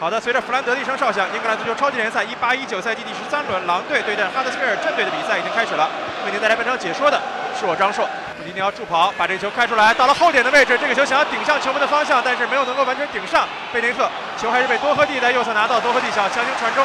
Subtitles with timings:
[0.00, 5.86] 好的，随着弗兰德的一声哨响，英格兰足球超级联赛一八一九赛季第十三轮，狼队对阵哈德斯菲尔镇队的比赛已经开始了。
[6.24, 7.20] 为您带来本场解说的
[7.52, 8.08] 是我张硕。
[8.38, 13.44] 布迪尼奥助跑，把这个球开出来，到了后点的位置，这个球想要顶向球门的方向，但是没有能够完全顶上。
[13.74, 14.08] 贝内特
[14.40, 16.82] 球还是被多赫蒂在右侧拿到，多赫蒂想强行传中，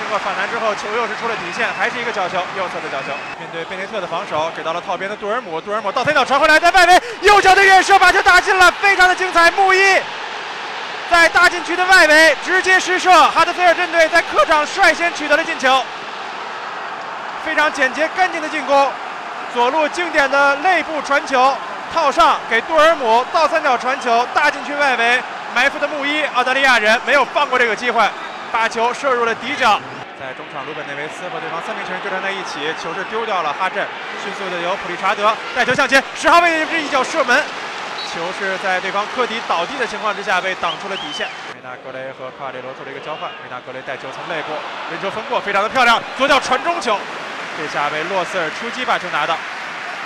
[0.00, 3.14] 经过反弹之后，球又是出了底线，还是一个角球，右侧的角球。
[3.38, 9.48] 面对贝内特的防守，给到了套边的杜尔姆，杜尔姆倒推倒传回来，在外围右脚的远射把球打进了，非常的精彩。
[9.52, 9.65] 穆伊。
[11.16, 15.82] 在大禁区的外围直接施射，哈德菲尔镇队在客场率先取得了进球，
[17.42, 18.92] 非常简洁干净的进攻。
[19.54, 21.56] 左路经典的内部传球，
[21.90, 25.22] 套上给杜尔姆倒三角传球，大禁区外围
[25.54, 28.06] 埋伏的穆伊，澳大利亚人没有放过这个机会，
[28.52, 29.80] 把球射入了底角。
[30.20, 33.54] 在中场，鲁本内维斯和对方三名球员纠缠在一起，球是丢掉了。
[33.58, 33.86] 哈镇
[34.22, 37.42] 迅速的由普利查德带球向前，十号位置一脚射门。
[38.16, 41.28] 球是在对方科迪倒地的情况之下被挡出了底线。
[41.52, 44.56] 梅纳格雷和卡瓦列罗做了一个交换，梅纳格雷带球从内部
[44.88, 46.96] 人球分过，非常的漂亮，左脚传中球，
[47.60, 49.36] 这下被洛斯尔出击把球拿到。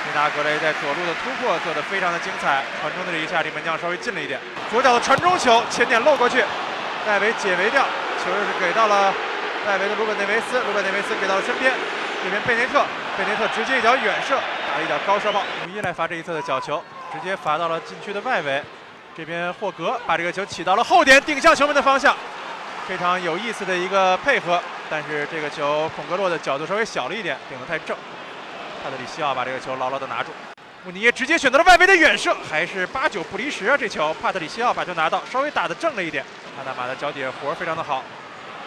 [0.03, 4.41] 梅纳格雷在左路的突破做得非常的精彩，传中的这一下离门将稍微近了一点，
[4.73, 6.43] 左脚的传中球前点漏过去，
[7.07, 7.87] 戴维解围掉，
[8.19, 9.15] 球又是给到了
[9.65, 11.71] 戴维的鲁本内维斯，鲁本内维斯给到了身边，
[12.25, 12.83] 这边贝内特，
[13.17, 14.35] 贝内特直接一脚远射
[14.67, 16.83] 打了一脚高射炮，穆伊来罚这一侧的角球。
[17.13, 18.63] 直接罚到了禁区的外围，
[19.17, 22.17] 这边霍格把这个球起到了后点，顶向球门的方向，
[22.87, 24.61] 非常有意思的一个配合。
[24.89, 27.97] 但是这个球孔格洛的角度稍微小了一点，顶得太正。
[28.83, 30.31] 帕特里西奥把这个球牢牢的拿住，
[30.85, 33.77] 穆尼耶直接选择了外围的远射，还是八九不离十啊！
[33.77, 36.25] 这球 帕特里西奥把球拿到，稍微打的正了一点。
[36.59, 38.03] 阿达马的脚底下活非常的好。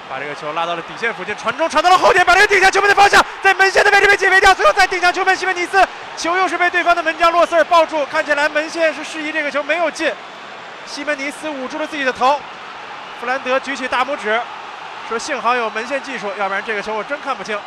[0.09, 5.36] 把这个球拉到了底线附近，传中传到了后点，把这个顶向球门的方向，在门线的位置被解围掉，最后再顶向球门。
[5.36, 5.88] 西门尼斯
[6.18, 10.12] 球又是被对方的门将洛斯尔抱住，看起来门线是示意这个球没有进。
[10.86, 12.40] 西门尼斯捂住了自己的头，
[13.20, 14.40] 弗兰德举起大拇指，
[15.08, 17.58] 说幸好有门线技术，要不然这个球我真看不清。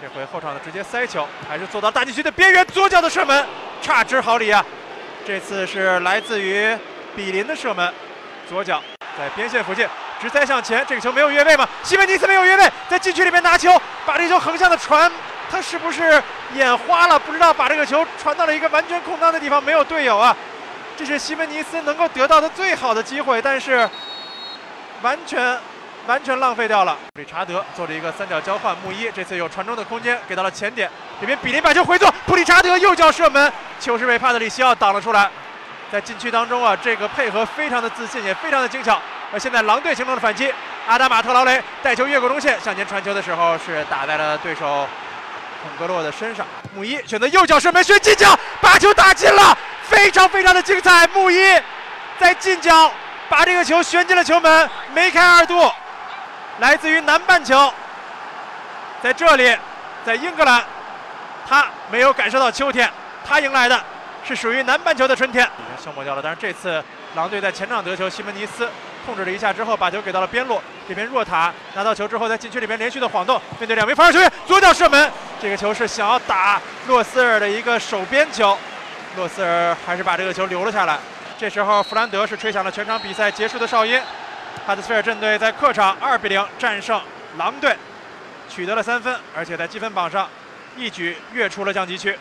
[0.00, 3.46] 这回后场的直接塞球，还是做到大禁区的边缘，左脚的射门，
[3.82, 4.64] 差之毫厘啊！
[5.26, 6.74] 这次是来自于
[7.14, 7.92] 比林的射门，
[8.48, 8.82] 左脚
[9.18, 9.86] 在边线附近。
[10.20, 11.66] 直塞向前，这个球没有越位吗？
[11.82, 15.10] 西门尼斯没有越位，在禁区里面拿球，把这球横向的传，
[15.50, 16.22] 他是不是
[16.54, 17.18] 眼花了？
[17.18, 20.36] 不知道把这个球传到了一个完全空当的地方，没有队友啊！
[20.96, 23.88] 这是西门尼斯能够得到的最好的机会，但是
[25.00, 25.58] 完全
[26.06, 26.98] 完全浪费掉了。
[27.14, 33.50] 理查德做了一个三角交换，穆伊这次有传中的空间，给到了前点，这边比利把球回做，普利查德右脚射门，
[33.80, 35.30] 球是被帕特里西奥挡了出来。
[35.90, 39.00] 在禁区当中啊，这个配合非常的自信，也非常的精巧。
[39.32, 40.52] 而现在狼队形成了反击，
[40.86, 44.88] 阿达马特劳雷带球越过中线向前传球的时候，是打在了对手
[45.62, 46.44] 孔格洛的身上。
[46.74, 49.56] 穆伊选择右脚射门，选近角把球打进了，
[49.88, 51.06] 非常非常的精彩。
[51.08, 51.38] 穆伊
[52.18, 52.90] 在近角
[53.28, 55.70] 把这个球旋进了球门，梅开二度。
[56.58, 57.72] 来自于南半球，
[59.00, 59.56] 在这里，
[60.04, 60.62] 在英格兰，
[61.48, 62.90] 他没有感受到秋天，
[63.24, 63.82] 他迎来的
[64.24, 65.42] 是属于南半球的春天。
[65.44, 68.68] 已经消磨掉了，但是这次狼队在前场得球，西门尼斯。
[69.04, 70.60] 控制了一下之后，把球给到了边路。
[70.88, 75.10] 这边若塔拿到球之后，在禁区里面连续的晃动，面对两名防守球员，左脚射门。
[75.40, 78.56] 这个球是想要打洛斯尔的一个手边球，
[79.16, 80.98] 洛斯尔还是把这个球留了下来。
[81.38, 84.00] 这时候弗兰德是吹响了全场比赛结束的哨音。
[84.66, 87.00] 哈德斯菲尔镇队在客场二比零战胜
[87.38, 87.74] 狼队，
[88.48, 90.28] 取得了三分，而且在积分榜上
[90.76, 92.18] 一举跃出了降级区。